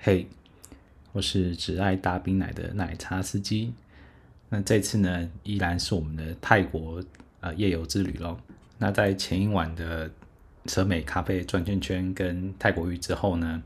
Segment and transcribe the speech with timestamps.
[0.00, 0.28] 嘿，
[1.10, 3.74] 我是只爱大冰奶的奶茶司机。
[4.48, 7.02] 那这次呢，依然是我们的泰国
[7.40, 8.38] 呃夜游之旅喽。
[8.78, 10.08] 那在前一晚的
[10.66, 13.60] 蛇美咖啡转圈圈跟泰国浴之后呢，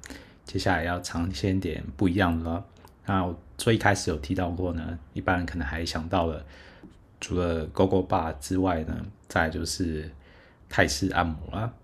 [0.46, 2.64] 接下来要尝鲜点不一样的了。
[3.04, 6.42] 那我最一开始有提到过呢，一般人可能还想到了，
[7.21, 10.10] 除了 Gogo Bar 之外呢，再就是
[10.71, 11.74] 泰式按摩啦。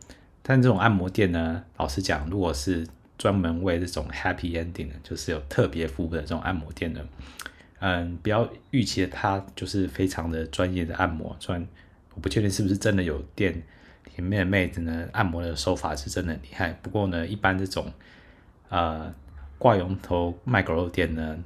[0.42, 2.88] 但这种按摩店呢，老实讲，如果是
[3.18, 7.04] 专门为这种 happy ending 的，就是有特别服务的这种按摩店的，
[7.80, 11.36] 嗯，不要预期它就是非常的专业的按摩。
[11.40, 11.66] 虽然
[12.14, 13.52] 我不确定是不是真的有店
[14.16, 16.72] 里面的妹子呢，按摩的手法是真的厉害。
[16.80, 17.92] 不过呢，一般这种
[18.68, 19.12] 呃
[19.58, 21.38] 挂羊头卖狗肉店呢，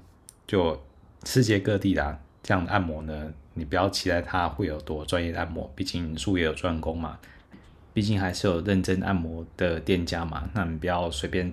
[0.47, 0.79] 就
[1.25, 7.19] 世界各地的这样的按摩呢，你不要期待它会有多专业的按摩，毕竟术业有专攻嘛。
[7.93, 11.53] 毕竟还是有认真按摩的店家嘛，那你不要随便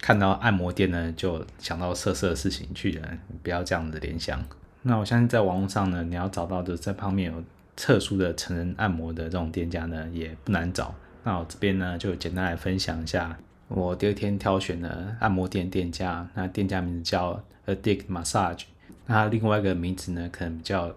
[0.00, 3.08] 看到按摩店呢，就想到色色的事情去了，
[3.42, 4.42] 不要这样的联想。
[4.82, 7.42] 那我相信在网络上呢，你要找到的这方面有
[7.76, 10.94] 特殊的成人按摩的这种店家呢，也不难找。
[11.24, 13.36] 那我这边呢，就简单来分享一下
[13.68, 16.26] 我第二天挑选的按摩店店家。
[16.34, 18.62] 那店家名字叫 Addict Massage，
[19.06, 20.94] 那另外一个名字呢，可能比较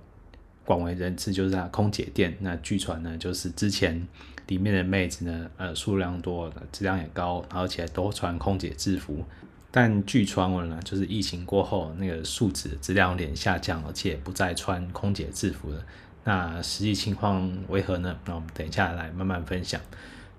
[0.66, 2.36] 广为人知，就是它空姐店。
[2.40, 4.08] 那据传呢，就是之前。
[4.48, 9.24] 里面的妹子呢，呃，数量多，质量也高，而且都穿空姐制服。
[9.70, 15.82] 但据传闻呢，就是疫情过后，那个素质质量有点下降，而且不再穿空姐制服了。
[16.26, 18.20] 那实际情况为何呢？
[18.26, 19.80] 那我们等一下来慢慢分享。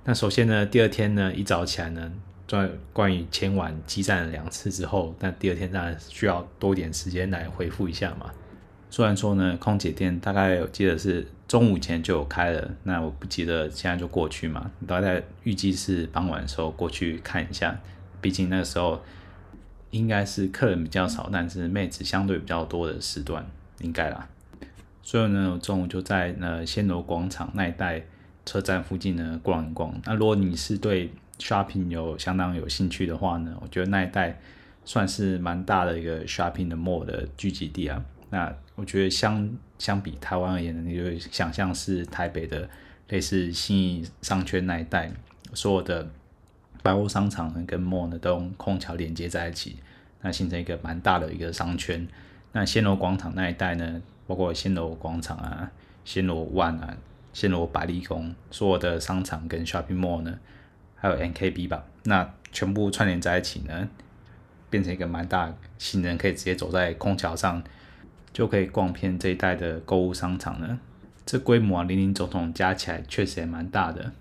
[0.04, 2.12] 那首先呢，第二天呢，一早起来呢，
[2.46, 8.30] 在关于前晚激战两次之后，那第二天当然需要多点时间来恢复一下嘛。
[8.92, 17.80] 虽然说呢，空姐店大概我记得是中午前就有开了，那我不记得现在就过去嘛，大概预计是傍晚的时候过去看一下，
[18.20, 19.02] 毕竟那个时候
[19.92, 23.46] 应该是客人比较少，但是妹子相对比较多的时段，
[23.80, 24.28] 应该啦。
[25.02, 28.04] 所以呢，我中午就在那暹罗广场那一带
[28.44, 29.98] 车站附近呢逛一逛。
[30.04, 34.38] 那如果你是对 shopping 有相当有兴趣的话呢，我觉得那一带
[34.84, 38.04] 算是蛮大的一个 shopping 的 mall 的聚集地啊。
[38.28, 42.68] 那我觉得相相比台湾而言呢，你就想象是台北的
[43.08, 45.12] 类似新义商圈那一带，
[45.52, 46.08] 所有的
[46.82, 49.76] 百货商场呢跟 mall 呢都用空桥连接在一起，
[50.22, 52.08] 那形成一个蛮大的一个商圈。
[52.52, 55.70] 那暹罗广场那一带呢，包括暹罗广场啊、
[56.06, 56.96] 暹罗万啊、
[57.34, 60.38] 暹罗百丽宫，所有的商场跟 shopping mall 呢，
[60.96, 63.88] 还有 NKB 吧，那全部串联在一起呢，
[64.70, 67.62] 变成一个蛮大，行人可以直接走在空桥上。
[68.32, 70.78] 就可以逛遍这一带的购物商场了。
[71.24, 74.12] 这规模啊，林林总总加起来确实也蛮大的。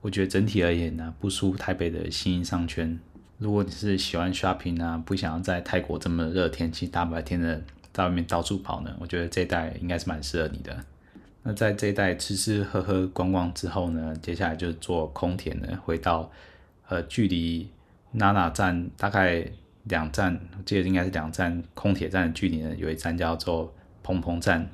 [0.00, 2.98] 我觉得整体而言呢，不输台北的新商圈。
[3.38, 7.62] 如果你是喜欢 shopping 啊，不想要在泰国这么热天气大白天的
[7.92, 10.84] 在外面到处跑呢，我觉得这一带应该是蛮适合你的。
[11.42, 16.30] 那在这一带吃吃喝喝逛逛之后呢，接下来就坐空铁呢回到
[16.88, 17.68] 呃距离
[18.12, 19.46] 娜娜站大概。
[19.84, 24.68] 两站，我记得应该是两站空铁站的距离呢，有一站叫做蓬蓬站。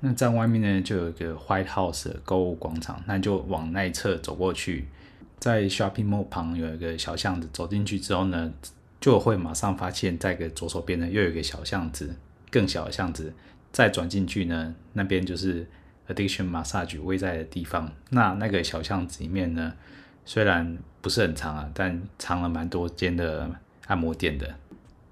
[0.00, 4.88] 那站外面呢，就有一个 White House 的购物广场，那就往那一侧走过去，
[5.38, 8.50] 在 Shopping Mall 旁有一个小巷子，走进去之后呢，
[8.98, 12.16] 就会马上发现，在个左手边呢，又有一个小巷子，
[12.50, 13.34] 更小的巷子，
[13.70, 15.66] 再转进去呢，那边就是
[16.08, 17.92] Addiction Massage 位在的地方。
[18.08, 19.74] 那那个小巷子里面呢，
[20.24, 23.50] 虽然不是很长啊，但藏了蛮多间的。
[23.90, 24.54] 按摩店的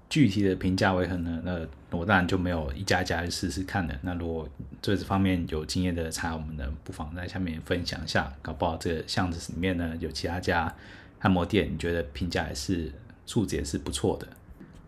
[0.09, 1.41] 具体的评价为何呢？
[1.43, 3.93] 那我当然就没有一家一家去试试看了。
[4.01, 4.47] 那如果
[4.81, 10.73] 对这方面有经验的茶友们呢，不妨在下面分享一下，搞不好这个巷子里面呢有其他家
[11.19, 12.89] 按摩店，你觉得评价也是
[13.25, 14.25] 素质也是不错的。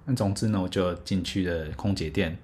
[0.06, 2.38] 那总之呢，我就进去了空姐店。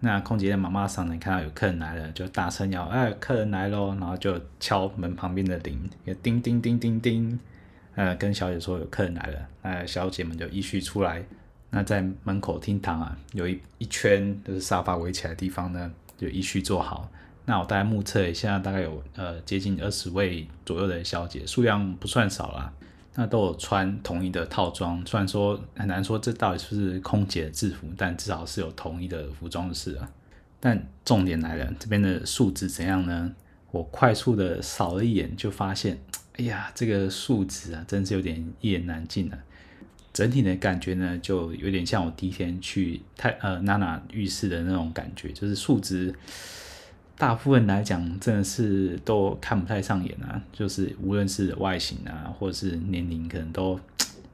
[0.00, 5.90] 那空姐店妈妈桑呢，看到有客人来了，就大声要：“哎，客人来喽！”然后就敲门旁边的铃，
[6.22, 7.40] 叮叮叮叮叮。
[8.00, 11.22] 呃，跟小姐说有客人来了，那小姐们就依序出来。
[11.68, 17.10] 那在门口厅堂啊，有一一圈就是沙发围起来的地方呢，就依序坐好。
[17.44, 22.72] 那我大概目测一下，大概有呃接近二十位左右的小姐，数量不算少啦。
[23.16, 30.08] 那都有穿统一的套装，虽然说很难说这到底是不是空姐制服，但至少是有统一的服装是啊。
[30.58, 33.30] 但重点来了，这边的素质怎样呢？
[33.72, 35.98] 我快速的扫了一眼，就发现。
[36.36, 39.38] 哎呀，这个数值啊，真是有点一言难尽啊。
[40.12, 46.12] 整体的感觉呢，就有点像我第一天去泰呃娜娜浴室的那种感觉，就是数值，
[47.16, 50.42] 大部分来讲真的是都看不太上眼啊。
[50.52, 53.78] 就是无论是外形啊，或者是年龄，可能都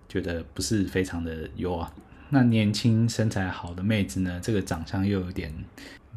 [0.09, 1.93] 觉得不是非常的优啊。
[2.31, 5.53] 那年轻身材好的妹子呢，这个长相又有点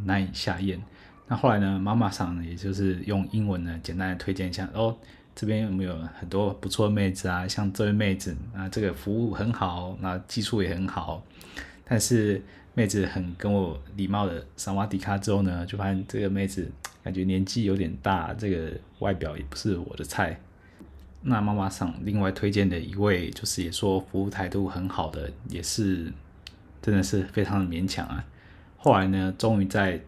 [0.06, 0.82] 难以下咽。
[1.28, 4.98] 那后来呢，妈妈桑呢，也就是用英文呢，简单的推荐一下哦，
[5.40, 7.48] 这边有没有很多不错的妹子啊？
[7.48, 11.24] 像这位妹子啊，这个服务很好，那技术也很好，
[11.86, 12.44] 但是
[12.74, 16.70] 妹子很跟我礼貌的萨瓦迪卡之后呢，就发现这个妹子
[17.02, 20.38] 感觉年纪有点大，这个外表也不是我的菜。
[21.22, 26.12] 那妈妈桑另外推荐的一位，就是也说服务态度很好的，也是
[26.82, 28.22] 真的是非常的勉强啊。
[28.76, 30.02] 后来呢，终于在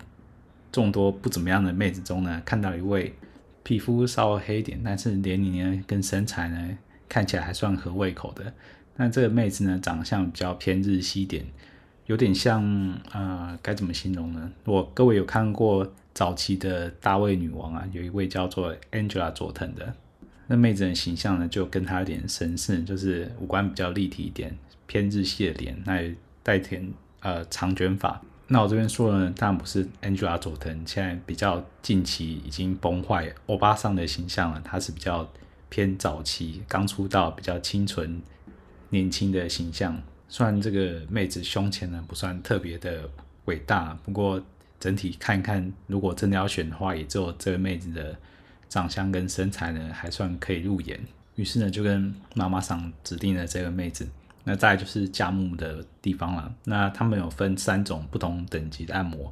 [0.73, 3.15] 众多不怎么样的妹子中呢，看到一位
[3.63, 6.77] 皮肤稍微黑一点，但是年龄呢跟身材呢
[7.07, 8.53] 看起来还算合胃口的。
[8.95, 11.45] 那这个妹子呢，长相比较偏日系点，
[12.05, 12.61] 有点像
[13.11, 14.51] 呃，该怎么形容呢？
[14.65, 19.93] 我各位有看过早期的大卫女王啊，有一位叫做 Angela 佐藤的，
[20.47, 24.55] 那妹子的形象呢就跟她有点神似，就是五官比较立体一点，
[24.87, 26.13] 偏日系的脸，那
[26.43, 26.91] 带点
[27.21, 28.21] 呃长卷发。
[28.53, 34.59] 那我这边说呢，当然不是 Angela 佐藤，现在比较近期已经崩坏欧巴桑的形象了。
[34.61, 35.25] 她是比较
[35.69, 38.21] 偏早期刚出道、比较清纯
[38.89, 40.03] 年轻的形象。
[40.27, 43.09] 虽然这个妹子胸前呢不算特别的
[43.45, 44.43] 伟大，不过
[44.81, 48.17] 整体看一看，如果真的要选的话，也只有这个妹子的
[48.67, 50.99] 长相跟身材呢还算可以入眼。
[51.35, 54.05] 于是呢，就跟妈妈桑指定了这个妹子。
[54.43, 56.53] 那再来就是加木的地方了。
[56.65, 59.31] 那他们有分三种不同等级的按摩。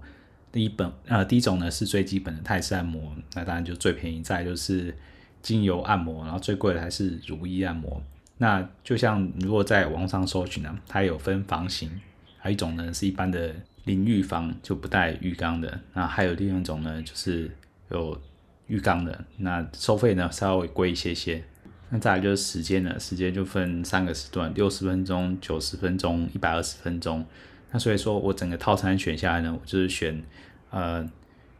[0.52, 4.22] 第一本呃，第一种呢是最基本的泰式按摩，那当然就最便宜。
[4.22, 4.96] 再就是
[5.42, 8.02] 精油按摩，然后最贵的还是如意按摩。
[8.38, 11.90] 那就像如果在网上搜寻呢，它有分房型，
[12.38, 13.54] 还有一种呢是一般的
[13.86, 15.80] 淋浴房，就不带浴缸的。
[15.94, 17.52] 那还有另一种呢，就是
[17.90, 18.20] 有
[18.68, 21.44] 浴缸的，那收费呢稍微贵一些些。
[21.92, 27.26] 那再来就是时间了，时间就分三个时段，六十分钟、九十分钟、一百二十分钟。
[27.72, 30.24] 那所以说我整个套餐选下来呢，我就是选
[30.70, 31.04] 呃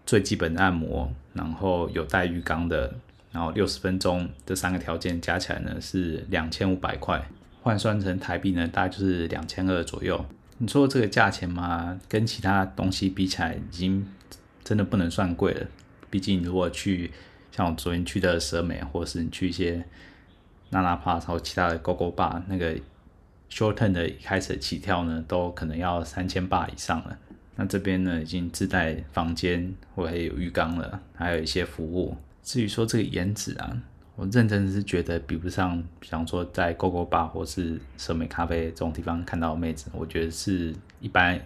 [0.06, 2.94] 最基本的按摩，然后有带浴缸的，
[3.32, 7.28] 然后六十分钟这三个条件加起来呢是两千五百块，
[7.64, 10.24] 换算成台币呢大概就是两千二左右。
[10.60, 14.08] 你说这个价钱嘛，跟其他东西比起来，已经
[14.64, 15.66] 真的不能算贵了。
[16.12, 17.10] 毕竟如果去
[17.52, 19.84] 像我昨天去的蛇美，或是你去一些。
[20.70, 22.76] 那哪怕还有其他的 GoGo Bar 那个
[23.50, 27.18] Short Term 的开始起跳呢，都可能要三千八以上了。
[27.56, 32.16] 那这边呢，已经自带房间或者有浴缸了，还有一些服务。
[32.44, 33.78] 至于说这个颜值啊，
[34.16, 41.40] 我认真是觉得比不上，比方说在 GoGo Bar 或是蛇美咖啡这种地方看到的妹子，我觉得是一般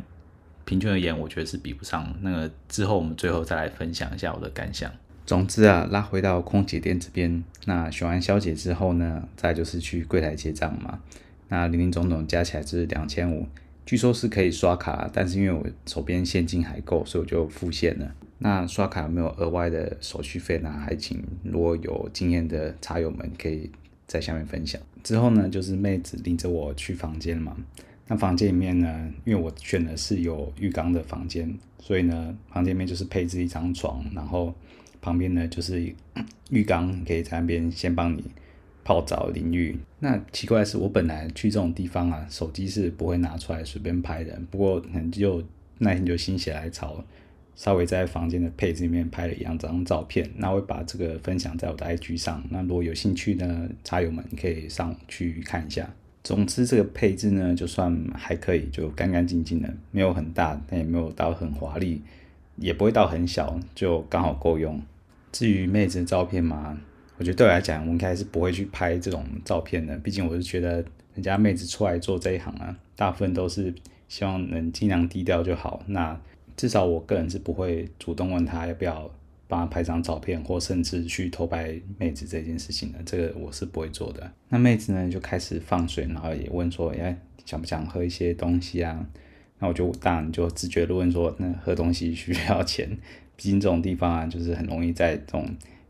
[0.66, 2.14] 平均而言，我觉得是比不上。
[2.22, 4.92] 那个之后我们最后再来分享一下我的感想。
[5.26, 11.00] 总之啊，拉回到空姐店这边，那选完小姐之后呢，再就是去柜台结账嘛。
[11.48, 13.48] 那林林总总加起来就是两千五，
[13.86, 18.14] 据说是可以刷卡，但是因为我手边现金还够，所以我就付现了。
[18.40, 20.70] 那刷卡有没有额外的手续费呢？
[20.70, 23.72] 还请如果有经验的茶友们可以
[24.06, 24.82] 在下面分享。
[25.04, 27.56] 之后呢，就是妹子领着我去房间嘛。
[28.08, 34.54] 那房间里面呢，因为我选的是有浴缸的房间，所以呢，房间里面就是配置一张床，然后。
[35.04, 35.94] 旁边呢就是
[36.50, 38.24] 浴缸，可以在那边先帮你
[38.86, 39.78] 泡澡淋浴。
[40.00, 44.40] 那奇怪的是，我本来去这种地方啊，手机是不会拿出来随便拍的。
[44.50, 45.44] 不过可能就
[45.80, 47.04] 那天就心血来潮，
[47.56, 50.30] 稍微在房间的配置里面拍了一两张照片。
[50.38, 52.42] 那会把这个分享在我的 IG 上。
[52.50, 55.94] 那如果有兴趣呢茶友们，可以上去看一下。
[56.24, 62.02] 总之，这个配置呢，就算还可以，就干干净净的，没有很大，但也没有到很华丽，
[62.56, 64.82] 也不会到很小，就刚好够用。
[65.34, 66.80] 至于妹子的照片嘛，
[67.18, 69.98] 我觉得对我来讲，我应该是不会去拍这种照片的。
[69.98, 70.76] 毕竟我是觉得
[71.16, 73.74] 人家妹子出来做这一行啊，大部分都是
[74.08, 75.84] 希望能尽量低调就好。
[75.88, 76.18] 那
[76.56, 79.12] 至少我个人是不会主动问她要不要
[79.48, 83.00] 帮她拍张照片，或甚至去偷拍妹子这件事情的。
[83.04, 84.32] 这个我是不会做的。
[84.50, 89.04] 那妹子呢就开始放水，然后也问说：“哎，想不想喝一些东西啊？”
[89.58, 92.96] 那我就当然就直觉的问说：“那喝东西需要钱？”
[93.36, 95.48] 毕竟这种地方啊，就是很容易在这种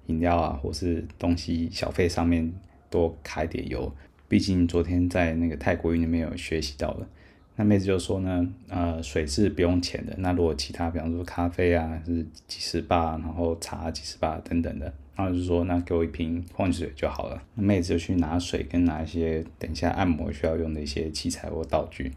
[0.07, 2.51] 饮料啊，或是东西小费上面
[2.89, 3.91] 多揩点油。
[4.27, 7.07] 毕竟昨天在那个泰国语里面有学习到的。
[7.55, 10.15] 那妹子就说呢，呃，水是不用钱的。
[10.17, 17.43] 那如果其他，比方说咖啡啊，是几十巴，然后茶几十巴等等的，然后就说那给我一瓶矿泉水就好了。
[17.53, 22.13] 那妹子就去拿水跟拿一些等一下按摩需要用的一些器材或道具。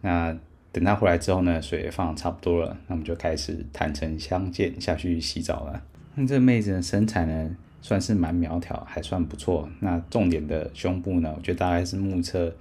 [0.00, 0.36] 那
[0.76, 5.82] 等他回来之后呢，水也放差不多了，那我们就开始坦诚相见下去洗澡了。
[6.14, 9.66] 那这妹子的身材呢，算是蛮苗条，还算不错。
[9.80, 12.54] 那重点的胸部呢，我觉得大概是目测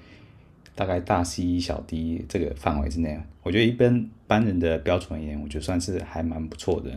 [0.76, 3.20] 大概大 C 小 D 这个范围之内。
[3.44, 6.90] 我觉得一般般人的标准而言，我觉得算是还蛮不错的。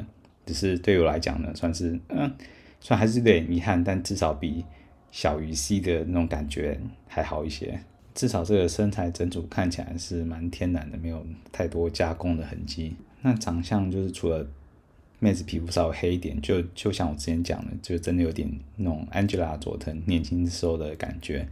[0.47, 2.33] 只是对我来讲呢，算是嗯，
[2.79, 4.65] 虽然还是有点遗憾，但至少比
[5.11, 7.81] 小于 C 的那种感觉还好一些。
[8.19, 12.97] 至少这个身材整组看起来是蛮天然的，没有太多加工的痕迹。
[13.23, 14.45] 那长相就是除了
[15.21, 21.47] 妹子皮肤稍微黑一点，就就像我之前讲的，就真的有点那种 Angela 佐藤年轻时候的感觉，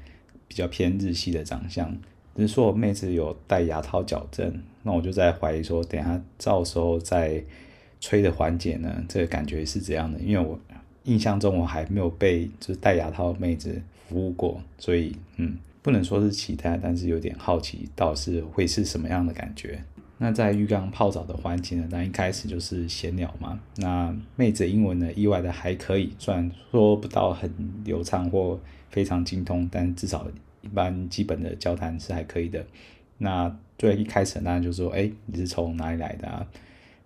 [0.49, 1.97] 比较偏日系的长相。
[2.35, 7.45] 只是说妹子有戴牙套矫正，那我就在怀疑说，等下照的时候在
[8.01, 10.19] 吹的环节呢，这个感觉是怎样的？
[10.19, 10.59] 因为我
[11.05, 15.57] 印象中我还没有被就是戴牙套妹子服务过，所以嗯。
[15.87, 19.81] 不能说是期待，但是有点好奇，到底是会是什么样的感觉？
[20.19, 21.87] 那在浴缸泡澡的环节呢？
[21.93, 23.61] 那一开始就是闲聊嘛。
[23.77, 27.49] 那妹子英文呢，意外的还可以，虽然说不到很
[27.85, 30.27] 流畅或非常精通，但至少
[30.61, 32.67] 一般基本的交谈是还可以的。
[33.19, 36.45] 那最一开始当然就说，哎，你是从哪里来的啊？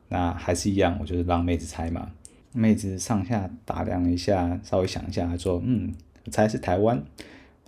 [0.08, 2.10] 那还是一样，我就是让妹子猜嘛。
[2.54, 5.92] 妹子上下打量一下，稍微想一下，说，嗯，
[6.24, 7.04] 我猜是台湾。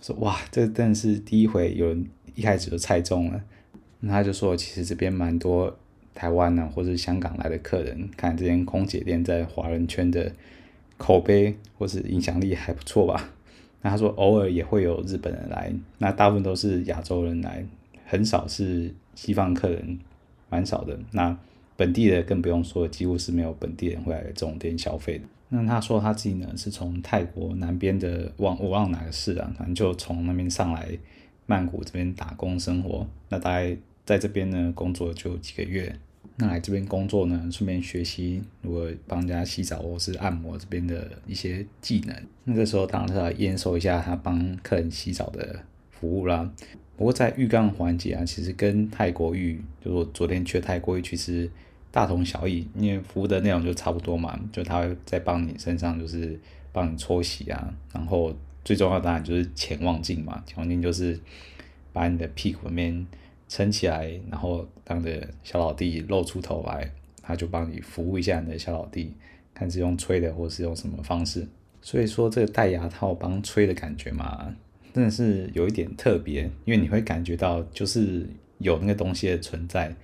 [0.03, 2.05] 说哇，这真的是第一回有人
[2.35, 3.41] 一开始就猜中了。
[4.01, 5.73] 那他就说，其实这边蛮多
[6.13, 10.29] 台湾啊，或者香港来的客人，看这间空姐店在华人圈的
[10.97, 13.29] 口碑或是影响力还不错吧。
[13.81, 17.65] 那他说偶尔也会有日本人来，那大部分都是亚洲人来，
[18.05, 19.97] 很少是西方客人，
[20.49, 20.99] 蛮少的。
[21.11, 21.37] 那
[21.77, 25.23] 本地的更不用说，几乎是没有本地人会来这种店消费的。
[25.49, 30.89] 那他说他自己呢是从泰国南边的忘我忘了哪个市啊，反正就从那边上来
[31.45, 33.07] 曼谷这边打工生活。
[33.29, 35.95] 那大概在这边呢工作就几个月。
[36.37, 42.15] 那来这边工作呢，顺便学习如果帮人家洗澡或是按摩这边的一些技能。
[42.45, 45.59] 那个时候当然是要验收一下他帮客人洗澡的
[45.91, 46.51] 服务啦。
[46.97, 51.47] 不过在浴缸环节啊，其实跟泰国浴，就是我昨天去泰国浴，其实。
[51.93, 56.39] 大同小异，因为服务的内容就差不多嘛，就他会在帮你身上就是
[56.71, 58.35] 帮你搓洗啊，然后
[58.65, 61.19] 最重要当然就是潜望镜嘛，潜望镜就是
[61.91, 63.05] 把你的屁股里面
[63.47, 69.13] 撑起来，然后当着小老弟露出头来，他就帮你服务一下你的小老弟，
[69.53, 71.47] 看是用吹的或是用什么方式。
[71.79, 74.51] 所以说这个戴牙套帮吹的感觉嘛，
[74.91, 79.95] 真的是有一点特别，因为你会感觉到就是有那个东西的存在。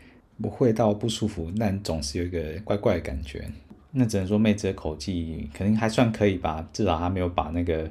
[0.41, 3.45] 不会到不舒服，但总是有一个怪怪的感觉。
[3.91, 7.89] 那只能说妹子的口技肯定还算可以吧，至少她没有把那个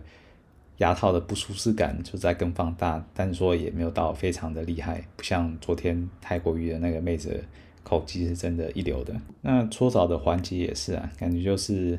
[0.76, 3.04] 牙套的不舒适感就再更放大。
[3.12, 7.44] 但是说也没有到非常的厉害，不像昨天泰国浴的那个妹子
[7.82, 9.14] 口技是真的一流的。
[9.42, 11.98] 那搓澡的环节也是啊，感觉就是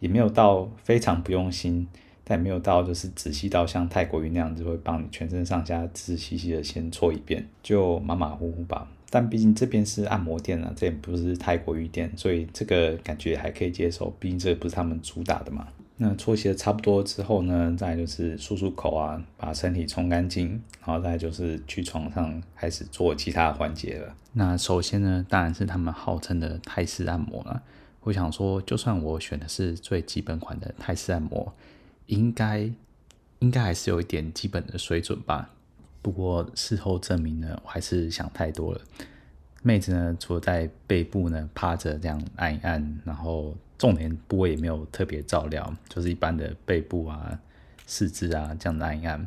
[0.00, 1.88] 也没有到非常不用心，
[2.22, 8.86] 但没有到就是仔细到像泰国浴那样子会帮你全身上下仔仔细细的先搓一遍，就马马虎虎吧。
[9.10, 14.14] 但毕竟这边是按摩店啊，这也不是泰国浴店，所以这个感觉还可以接受。
[14.18, 15.68] 毕竟这不是他们主打的嘛。
[16.00, 20.50] 那搓洗的差不多之后呢，再就是漱漱口啊，把身体冲干净，
[20.84, 24.14] 然后再就是去床上开始做其他环节了。
[24.34, 27.62] 那首先呢，当然是他们号称的泰式按摩了。
[28.02, 31.52] 我想说，就算我选的是最基本款的泰式按摩，
[32.06, 32.70] 应该
[33.40, 35.50] 应该还是有一点基本的水准吧。
[36.00, 38.80] 不过事后证明呢，我还是想太多了。
[39.62, 47.38] 妹子呢，除了在背部呢趴着这样按一按，然后重点部位也没有特别照料，就是一般的背部啊、
[47.86, 49.18] 四肢啊这样按一按，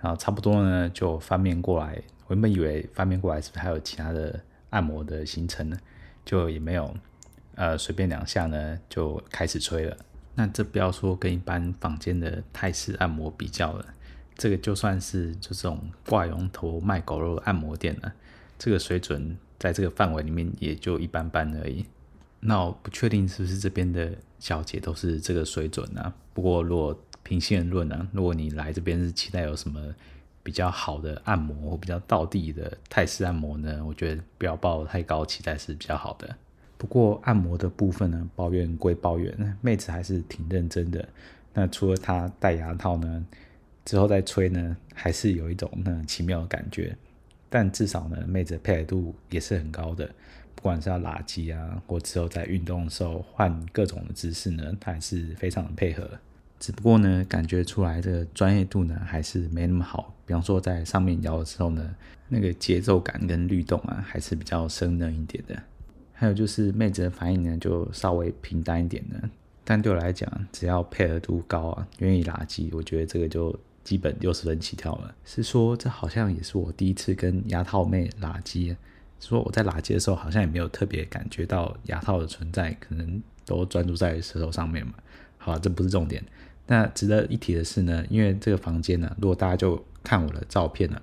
[0.00, 2.02] 然后差不多呢就翻面过来。
[2.26, 5.78] 我原本以为翻面过来是不是还有其他的按摩的行程呢？
[6.24, 6.94] 就也没有，
[7.54, 9.96] 呃，随便两下呢就开始吹了。
[10.34, 13.84] 那这不要说跟一般房间的泰式按摩比较了。
[14.38, 18.12] 这个就算是就这种挂羊头卖狗肉按摩店了，
[18.58, 21.84] 这个水准在这个范围里面也就一般般而已。
[22.40, 26.14] 那我不确定是不是这边的小姐都是这个水准呢？
[26.32, 29.92] 不过如果平心而论呢，如果你来这边是期待有什么
[30.44, 36.32] 比较好的按摩或比较道地的泰式按摩呢，我觉得不要抱太高期待是比较好的。
[36.78, 41.06] 不过按摩的部分呢，抱怨归抱怨，妹子还是挺认真的。
[41.52, 43.26] 那除了她戴牙套呢，
[43.88, 46.94] 之后再吹呢，还是有一种那奇妙的感觉，
[47.48, 50.06] 但至少呢，妹子的配合度也是很高的，
[50.54, 56.06] 不管是要拉筋啊，或之后在运动的时候换各种的姿势呢，她还是非常的配合。
[56.60, 60.14] 只不过呢，感觉出来的专业度呢，还是没那么好。
[60.26, 61.96] 比方说在上面摇的时候呢，
[62.28, 65.58] 那个节奏感跟律动啊，还是比较生嫩一点的。
[66.12, 69.30] 还有就是妹子的反应呢，就稍微平淡一点的。
[69.64, 75.14] 但对我来讲，只要配合度高啊，愿意拉机，我觉得这个就基本六十分起跳了。
[75.24, 78.76] 是说，这好像也是我第一次跟牙套妹拉机。
[79.18, 84.92] 说我在拉机的时候，好像也没有特别感觉到牙套的存在，可能都专注在舌头上面嘛。
[85.38, 86.22] 好，这不是重点。
[86.66, 91.00] 那值得一提的是呢，因为这个房间呢，如果大家就看我的照片呢，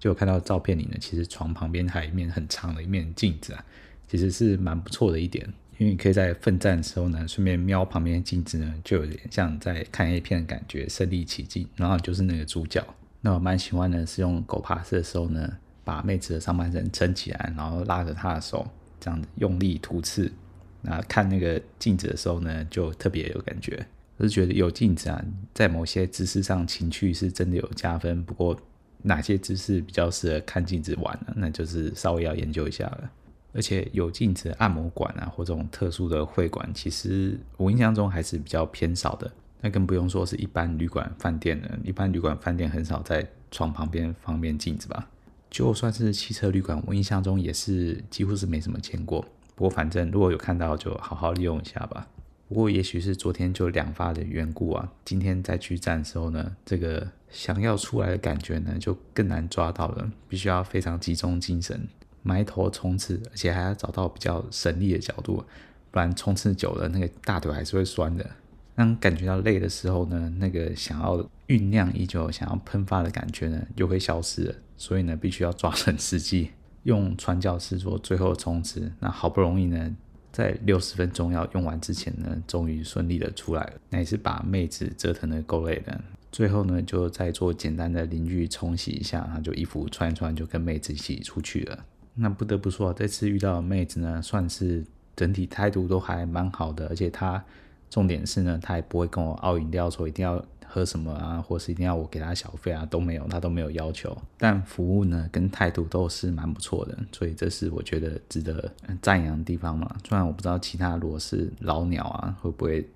[0.00, 3.64] 就看到照片里呢，其实床旁边还有一面很长的一面镜子啊，
[4.08, 5.48] 其实是蛮不错的一点。
[5.78, 12.82] 因为你可以在奋战的时候呢，顺便瞄旁边的镜子呢，就有点像在看 A 片的感觉，身临其境，然后就是那个主角。
[13.20, 18.66] 那我蛮喜欢的是用狗爬式的时候呢，把妹子的上半身撑起来，然后拉着她的手，
[19.00, 20.32] 这样子用力突刺。
[20.80, 23.84] 那看那个镜子的时候呢，就特别有感觉。
[24.16, 28.24] 我是觉得有镜子啊，在某些姿势上情趣是真的有加分。
[28.24, 28.58] 不过
[29.02, 31.34] 哪些姿势比较适合看镜子玩呢？
[31.36, 33.10] 那就是稍微要研究一下了。
[33.56, 39.28] 而且有镜子按摩馆啊，或这种特殊的会馆，其实我印象中还是比较偏少的。
[39.62, 41.78] 那更不用说是一般旅馆、饭店了。
[41.82, 45.08] 一般旅馆、饭店很少在床旁边放面镜子吧？
[45.50, 49.22] 就算是汽车旅馆，我印象中也是几乎是没什么见过。
[49.54, 52.06] 不过反正如果有看到，就好好利用一下吧。
[52.48, 61.88] 不过也许是昨天就两发的缘故啊，今天再去站的时候呢，这个想要出来的感觉呢，就更难抓到了，必须要非常集中精神。
[62.26, 65.44] 埋头冲刺，而且还要找到比较省力的角度，
[65.92, 68.28] 不然冲刺久了，那个大腿还是会酸的。
[68.74, 71.16] 当感觉到累的时候呢，那个想要
[71.46, 74.54] 酝酿已久、想要喷发的感觉呢，就会消失了。
[74.76, 76.50] 所以呢，必须要抓准时机，
[76.82, 78.92] 用传教士做最后冲刺。
[78.98, 79.96] 那好不容易呢，
[80.32, 83.72] 在六十分钟要用完之前呢，终于顺利的出来了。
[83.88, 85.98] 那也是把妹子折腾的够累的。
[86.30, 91.84] 最后呢，就再做简单的淋浴冲洗一下，然后就衣服穿一穿，就跟妹子一起出去了。
[92.16, 97.44] 那不得不说，这次遇到的妹子呢，算是整体态度都还蛮好的，而且她
[97.90, 104.16] 重点是呢，她也不会跟我拗饮料，说一定要喝什么啊，或是一定要我给她小费啊，都没有，她都没有要求。
[104.38, 109.94] 但服务呢，跟态度都是蛮不错的，所以这是我觉得值得赞扬的地方嘛。
[110.08, 112.88] 虽然我不知道其他如果是老鸟啊，会不会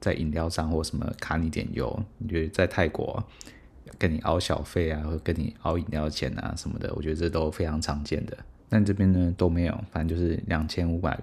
[0.00, 2.02] 在饮料上或什么卡你点油？
[2.16, 3.22] 你觉得在泰国？
[3.98, 8.36] 跟你熬小费啊，或跟你熬饮料钱啊什么的，我觉得这都非常常见的。
[8.68, 11.18] 但这边呢都没有，反正就是两千五百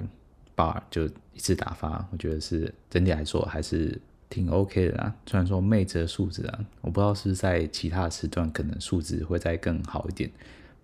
[0.55, 5.13] bar 就一次打发，我觉得是整体来说还是挺 OK 的啦。
[5.27, 10.31] 虽然说妹子的素质啊，我不知道是在其他时段可能素质会再更好一点，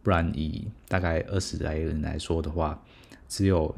[0.04, 2.80] 不然以大概二十来人来说的话，
[3.28, 3.74] 只有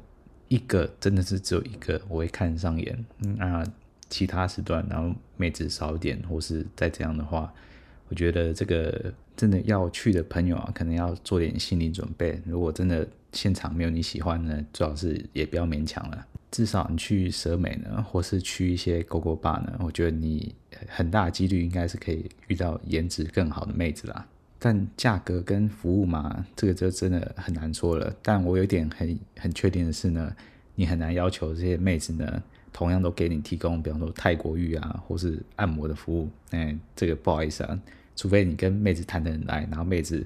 [0.49, 3.05] 一个真的是只有一个我会看上眼。
[3.19, 3.63] 嗯啊，
[4.09, 7.53] 其他时段然后妹子少一点，或是再这样的话。
[8.09, 12.39] 我觉得这个真的要去的朋友啊，可能要做点心理准备。
[12.45, 16.25] 如果真的现场没有你喜欢的，最好是也不要勉强了。
[16.51, 20.53] 至少你去蛇美呢，或是去一些勾勾吧呢，我觉得你
[20.87, 24.27] 很大的几率应该是可以遇到颜值更好的妹子啦。
[24.59, 28.15] 但价格跟服务嘛，这个就真的很难说了。
[28.21, 30.31] 但我有点很很确定的是呢，
[30.75, 32.43] 你很难要求这些妹子呢。
[32.73, 36.27] 同样都给你提供，比方说泰国浴啊，或是按摩的服务。
[36.49, 37.79] 哎，这个不好意思啊，
[38.15, 40.25] 除非你跟妹子谈得很来，然后妹子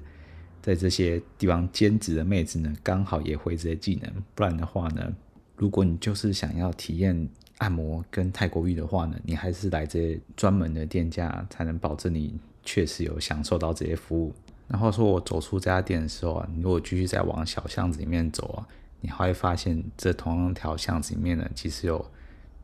[0.61, 5.13] 在这些地方兼职的妹子呢，刚好也会这些技能，不然的话呢，
[5.57, 14.33] 如果你就是想要体验按摩跟泰国浴的话呢，你还是来这些专门的店家才能保证你确实有享受到这些服务。
[14.69, 18.67] 然后说我走出这家店的时候啊，你如果继续再往小巷子里面走啊，
[19.01, 22.05] 你还会发现这同样条巷子里面呢，其实有。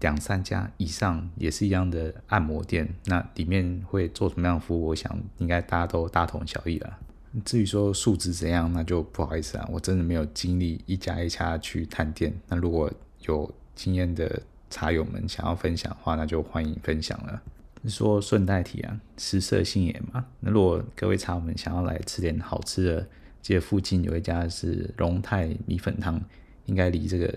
[0.03, 4.87] 两三家以上也是一样的按摩店，那里面会做什么样的服务？
[4.87, 6.99] 我想应该大家都大同小异了。
[7.45, 12.33] 至于说素质怎样，那就不好意思啊，我真的没有精力一家一家去探店。
[12.49, 17.41] 那如果有经验的茶友们想要分享的话，那就欢迎分享了。
[17.87, 20.25] 说顺带提啊，食色性也嘛。
[20.41, 23.07] 那如果各位茶友们想要来吃点好吃的，
[23.41, 26.21] 记得附近有一家是龙泰米粉汤，
[26.65, 27.33] 应该离这个。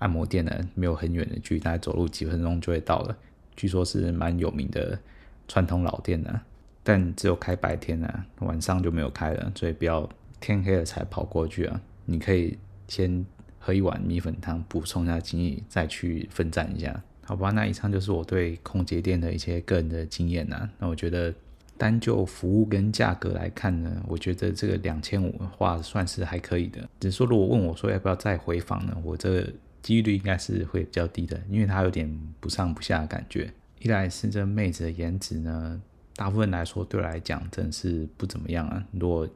[0.00, 3.16] 按摩店呢，没有很远的距离，大概走路几分钟就会到了。
[3.54, 4.98] 据说是蛮有名的
[5.46, 6.40] 传统老店呢，
[6.82, 10.08] 但只有开白天呢，晚上就没有开了，所以不要
[10.40, 11.80] 天黑了才跑过去啊。
[12.06, 12.56] 你可以
[12.88, 13.24] 先
[13.58, 17.50] 喝一碗米粉汤，补充一下精力，再去奋战一下，好吧？
[17.50, 20.66] 那以上就是我对空姐店的一些个人的经验呐。
[20.78, 21.34] 那我觉得
[21.76, 26.88] 单就服务跟价格来看呢，我觉得这个两千五的话算是还可以的。
[27.00, 29.46] 只是说如果问我说要不要再回访呢，我这。
[29.82, 33.52] 几率应该是会比较低的，因为它有点不上不下的感觉。
[33.78, 35.80] 一来是这妹子的颜值呢，
[36.14, 38.84] 大部分来说对我来讲真是不怎么样啊。
[38.92, 39.28] 如果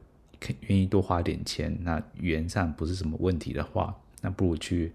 [0.67, 4.91] 愿意多花点钱，那语言上不是什么问题的话，那不如去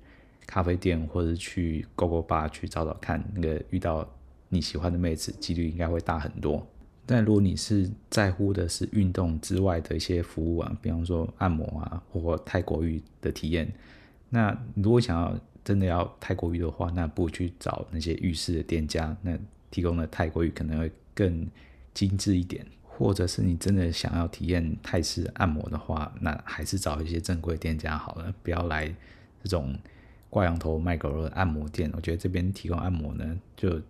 [0.47, 4.09] 咖啡店或者去 Gogo Bar 去找找看，那个遇到
[4.49, 6.65] 你喜欢的妹子几率应该会大很多。
[7.07, 13.73] 但如果你是在乎的是运动之外的一些服务啊，比方说按摩啊，或泰国浴的体验，
[14.31, 19.39] 那如果想要真的要泰国浴的话，那不如去找那些浴室的店家，那
[19.71, 21.47] 提供的泰国浴可能会更
[21.93, 22.65] 精致一点。
[22.83, 28.87] 或者是你真的想要体验泰式按摩的话，那还是找一些正规店家好了，不要来
[29.43, 29.75] 这种
[30.29, 31.91] 挂羊头卖狗肉的按摩店。
[31.95, 33.81] 我觉得这边提供按摩呢，就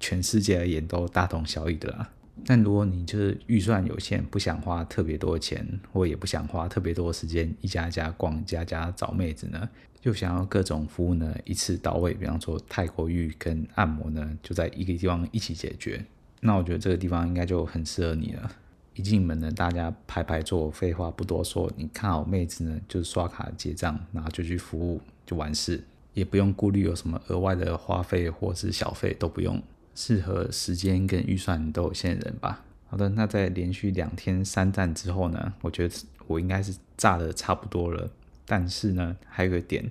[0.00, 2.10] 全世界而言都大同小异的啦。
[2.44, 9.68] 但如果你就是预算有限，不想花特别多钱，或也不想花特别多时间，一家家逛，家家找妹子呢，
[10.00, 16.04] 就想要各种服务呢一次到位，比方说泰国浴跟按摩呢，就在一个地方一起解决。
[16.40, 18.50] 那我觉得这个地方应该就很适合你了。
[18.94, 29.62] 一进门呢，大家排排坐，废话不多说，你看好妹子呢，就刷卡结账，然后就去服务就完事，也不用顾虑有什么额外的花费或是小费都不用。
[29.94, 32.64] 适合时间跟预算都有限的人吧。
[32.88, 35.94] 好的，那在连续两天三站之后呢，我觉得
[36.26, 38.10] 我应该是炸的差不多了。
[38.44, 39.90] 但是呢，还有个点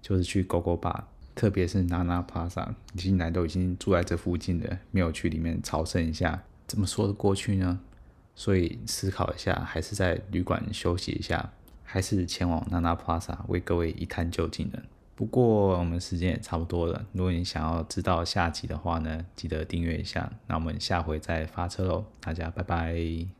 [0.00, 1.04] 就是去 GoGo Bar。
[1.32, 7.80] 特别是 Nana Plaza，你进来都已经住在这附近的，没有去里面朝圣一下，怎么说得过去呢？
[8.34, 14.82] 所以思考一下，还是在旅馆休息一下，还是前往 Nana Plaza 为各位一探究竟呢？
[15.20, 20.32] 不过我们时间也差不多了，如果你想要知道下集的话呢，记得订阅一下。
[20.46, 23.39] 那我们下回再发车喽，大家拜拜。